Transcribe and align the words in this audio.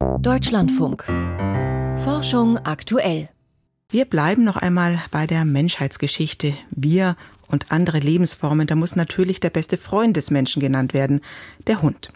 Deutschlandfunk. 0.00 1.04
Forschung 2.04 2.56
aktuell. 2.56 3.28
Wir 3.90 4.06
bleiben 4.06 4.44
noch 4.44 4.56
einmal 4.56 4.98
bei 5.10 5.26
der 5.26 5.44
Menschheitsgeschichte. 5.44 6.54
Wir 6.70 7.16
und 7.48 7.70
andere 7.70 7.98
Lebensformen, 7.98 8.66
da 8.66 8.76
muss 8.76 8.96
natürlich 8.96 9.40
der 9.40 9.50
beste 9.50 9.76
Freund 9.76 10.16
des 10.16 10.30
Menschen 10.30 10.60
genannt 10.60 10.94
werden, 10.94 11.20
der 11.66 11.82
Hund. 11.82 12.10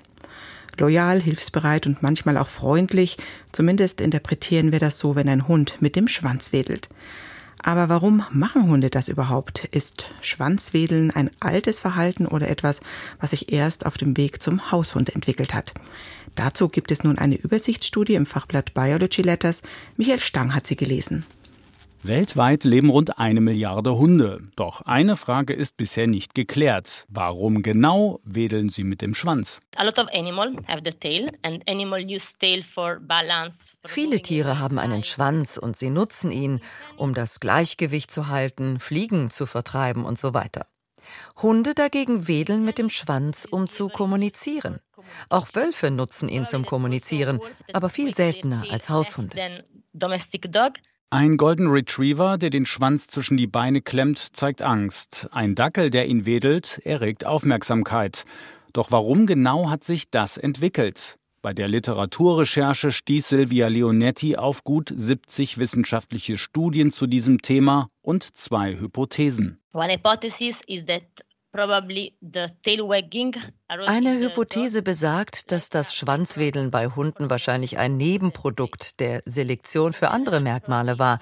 Loyal, 0.79 1.21
hilfsbereit 1.21 1.87
und 1.87 2.03
manchmal 2.03 2.39
auch 2.39 2.49
freundlich, 2.49 3.19
zumindest 3.53 4.01
interpretieren 4.01 4.73
wir 4.73 4.81
das 4.81 4.99
so, 4.99 5.15
wenn 5.15 5.29
ein 5.29 5.47
Hund 5.47 5.77
mit 5.81 5.95
dem 5.95 6.09
Schwanz 6.09 6.53
wedelt. 6.53 6.89
Aber 7.67 7.89
warum 7.89 8.23
machen 8.31 8.69
Hunde 8.69 8.91
das 8.91 9.09
überhaupt? 9.09 9.65
Ist 9.65 10.11
Schwanzwedeln 10.21 11.11
ein 11.11 11.31
altes 11.41 11.81
Verhalten 11.81 12.27
oder 12.27 12.51
etwas, 12.51 12.81
was 13.21 13.31
sich 13.31 13.53
erst 13.53 13.87
auf 13.87 13.97
dem 13.97 14.19
Weg 14.19 14.43
zum 14.43 14.71
Haushund 14.71 15.15
entwickelt 15.15 15.55
hat? 15.55 15.73
Dazu 16.35 16.69
gibt 16.69 16.91
es 16.91 17.05
nun 17.05 17.17
eine 17.17 17.37
Übersichtsstudie 17.37 18.17
im 18.17 18.27
Fachblatt 18.27 18.75
Biology 18.75 19.23
Letters. 19.23 19.63
Michael 19.97 20.21
Stang 20.21 20.55
hat 20.55 20.67
sie 20.67 20.77
gelesen. 20.77 21.25
Weltweit 22.07 22.65
leben 22.65 22.91
rund 22.91 23.19
eine 23.19 23.41
Milliarde 23.41 23.97
Hunde. 23.97 24.43
Doch 24.57 24.83
eine 24.83 25.17
Frage 25.17 25.55
ist 25.55 25.79
bisher 25.79 26.07
nicht 26.07 26.35
geklärt. 26.35 27.07
Warum 27.09 27.63
genau 27.63 28.21
wedeln 28.25 28.69
sie 28.69 28.85
mit 28.85 29.01
dem 29.01 29.15
Schwanz? 29.15 29.63
Viele 33.87 34.21
Tiere 34.21 34.59
haben 34.59 34.79
einen 34.79 35.03
Schwanz 35.03 35.57
und 35.57 35.79
sie 35.79 35.89
nutzen 35.89 36.31
ihn, 36.31 36.61
um 36.99 37.15
das 37.15 37.41
Gleichgewicht 37.41 38.11
zu 38.11 38.29
halten, 38.29 38.81
Fliegen 38.81 39.31
zu 39.31 39.47
vertreiben 39.47 40.05
und 40.05 40.19
so 40.19 40.35
weiter. 40.35 40.67
Hunde 41.41 41.75
dagegen 41.75 42.29
wedeln 42.29 42.67
mit 42.67 42.77
dem 42.77 42.91
Schwanz, 42.91 43.49
um 43.51 43.71
zu 43.71 43.89
kommunizieren. 43.89 44.79
Auch 45.31 45.49
Wölfe 45.55 45.91
nutzen 45.91 46.29
ihn 46.29 46.45
zum 46.45 46.67
Kommunizieren, 46.67 47.41
aber 47.73 47.89
viel 47.89 48.15
seltener 48.15 48.65
als 48.71 48.91
Haushunde. 48.91 49.65
Ein 51.11 51.37
Golden 51.37 51.69
Retriever, 51.69 52.39
der 52.39 52.51
den 52.51 52.67
Schwanz 52.67 53.07
zwischen 53.07 53.37
die 53.37 53.47
Beine 53.47 53.81
klemmt, 53.83 54.19
zeigt 54.19 54.63
Angst. 54.63 55.29
Ein 55.31 55.55
Dackel, 55.55 55.91
der 55.91 56.07
ihn 56.07 56.27
wedelt, 56.27 56.81
erregt 56.85 57.25
Aufmerksamkeit. 57.25 58.25
Doch 58.73 58.91
warum 58.91 59.27
genau 59.27 59.71
hat 59.71 59.85
sich 59.85 60.11
das 60.11 60.37
entwickelt? 60.37 61.17
Bei 61.41 61.53
der 61.53 61.69
Literaturrecherche 61.69 62.91
stieß 62.91 63.29
Silvia 63.29 63.69
Leonetti 63.69 64.37
auf 64.37 64.65
gut 64.65 64.93
70 64.97 65.59
wissenschaftliche 65.59 66.39
Studien 66.39 66.91
zu 66.91 67.07
diesem 67.07 67.43
Thema 67.43 67.91
und 68.01 68.37
zwei 68.37 68.79
Hypothesen. 68.81 69.61
One 69.75 69.93
hypothesis 69.93 70.57
is 70.67 70.87
that 70.87 71.03
eine 73.69 74.19
Hypothese 74.19 74.83
besagt, 74.83 75.53
dass 75.53 75.71
das 75.71 75.95
Schwanzwedeln 75.95 76.71
bei 76.71 76.89
Hunden 76.89 77.31
wahrscheinlich 77.31 77.79
ein 77.79 77.97
Nebenprodukt 77.97 78.99
der 79.01 79.23
Selektion 79.25 79.93
für 79.93 80.11
andere 80.11 80.41
Merkmale 80.41 80.99
war. 80.99 81.21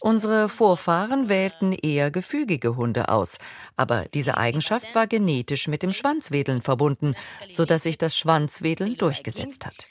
Unsere 0.00 0.48
Vorfahren 0.48 1.28
wählten 1.28 1.72
eher 1.72 2.10
gefügige 2.10 2.76
Hunde 2.76 3.08
aus, 3.08 3.38
aber 3.76 4.06
diese 4.14 4.36
Eigenschaft 4.36 4.94
war 4.94 5.06
genetisch 5.06 5.68
mit 5.68 5.82
dem 5.82 5.92
Schwanzwedeln 5.92 6.62
verbunden, 6.62 7.14
sodass 7.48 7.82
sich 7.82 7.98
das 7.98 8.16
Schwanzwedeln 8.16 8.96
durchgesetzt 8.96 9.66
hat. 9.66 9.88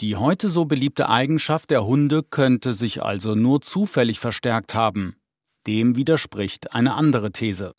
Die 0.00 0.16
heute 0.16 0.48
so 0.48 0.64
beliebte 0.64 1.10
Eigenschaft 1.10 1.70
der 1.70 1.84
Hunde 1.84 2.22
könnte 2.22 2.72
sich 2.72 3.02
also 3.02 3.34
nur 3.34 3.60
zufällig 3.60 4.18
verstärkt 4.18 4.74
haben. 4.74 5.19
Dem 5.66 5.96
widerspricht 5.96 6.72
eine 6.72 6.94
andere 6.94 7.32
These. 7.32 7.74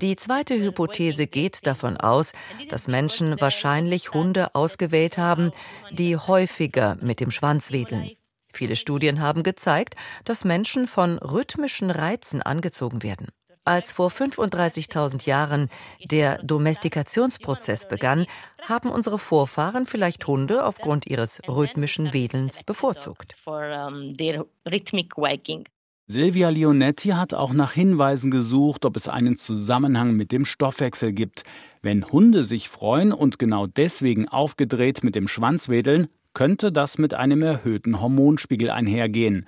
Die 0.00 0.16
zweite 0.16 0.54
Hypothese 0.60 1.26
geht 1.26 1.66
davon 1.66 1.96
aus, 1.96 2.32
dass 2.68 2.88
Menschen 2.88 3.40
wahrscheinlich 3.40 4.12
Hunde 4.12 4.54
ausgewählt 4.54 5.16
haben, 5.16 5.50
die 5.90 6.16
häufiger 6.16 6.96
mit 7.00 7.20
dem 7.20 7.30
Schwanz 7.30 7.72
wedeln. 7.72 8.10
Viele 8.52 8.76
Studien 8.76 9.20
haben 9.20 9.42
gezeigt, 9.42 9.94
dass 10.24 10.44
Menschen 10.44 10.86
von 10.86 11.18
rhythmischen 11.18 11.90
Reizen 11.90 12.42
angezogen 12.42 13.02
werden. 13.02 13.28
Als 13.68 13.92
vor 13.92 14.08
35.000 14.08 15.26
Jahren 15.28 15.68
der 16.10 16.42
Domestikationsprozess 16.42 17.86
begann, 17.86 18.24
haben 18.66 18.88
unsere 18.88 19.18
Vorfahren 19.18 19.84
vielleicht 19.84 20.26
Hunde 20.26 20.64
aufgrund 20.64 21.06
ihres 21.06 21.42
rhythmischen 21.46 22.14
Wedelns 22.14 22.64
bevorzugt. 22.64 23.36
Silvia 26.06 26.48
Leonetti 26.48 27.08
hat 27.10 27.34
auch 27.34 27.52
nach 27.52 27.72
Hinweisen 27.72 28.30
gesucht, 28.30 28.86
ob 28.86 28.96
es 28.96 29.06
einen 29.06 29.36
Zusammenhang 29.36 30.14
mit 30.14 30.32
dem 30.32 30.46
Stoffwechsel 30.46 31.12
gibt. 31.12 31.44
Wenn 31.82 32.10
Hunde 32.10 32.44
sich 32.44 32.70
freuen 32.70 33.12
und 33.12 33.38
genau 33.38 33.66
deswegen 33.66 34.28
aufgedreht 34.28 35.04
mit 35.04 35.14
dem 35.14 35.28
Schwanz 35.28 35.68
wedeln, 35.68 36.08
könnte 36.32 36.72
das 36.72 36.96
mit 36.96 37.12
einem 37.12 37.42
erhöhten 37.42 38.00
Hormonspiegel 38.00 38.70
einhergehen. 38.70 39.46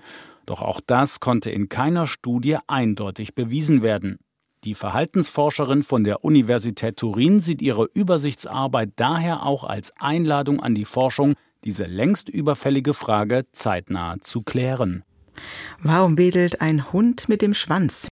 Doch 0.50 0.62
auch 0.62 0.81
das 0.84 1.21
konnte 1.21 1.49
in 1.49 1.69
keiner 1.69 2.09
Studie 2.09 2.59
eindeutig 2.66 3.37
bewiesen 3.37 3.83
werden. 3.83 4.19
Die 4.65 4.75
Verhaltensforscherin 4.75 5.84
von 5.84 6.03
der 6.03 6.25
Universität 6.25 6.97
Turin 6.97 7.38
sieht 7.38 7.62
ihre 7.62 7.84
Übersichtsarbeit 7.94 8.91
daher 8.97 9.47
auch 9.47 9.62
als 9.62 9.93
Einladung 10.00 10.59
an 10.59 10.75
die 10.75 10.87
Forschung, 10.87 11.34
diese 11.62 11.84
längst 11.84 12.28
überfällige 12.28 12.94
Frage 12.94 13.47
zeitnah 13.53 14.16
zu 14.22 14.43
klären. 14.43 15.05
Warum 15.84 16.19
wedelt 16.19 16.61
ein 16.61 16.93
Hund 16.93 17.28
mit 17.28 17.43
dem 17.43 17.55
Schwanz? 17.55 18.09